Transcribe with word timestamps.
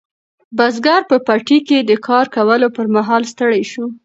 بزګر 0.57 1.01
په 1.09 1.17
پټي 1.27 1.59
کې 1.67 1.77
د 1.81 1.91
کار 2.07 2.25
کولو 2.35 2.67
پر 2.75 2.85
مهال 2.95 3.23
ستړی 3.31 3.63
شو. 3.71 3.85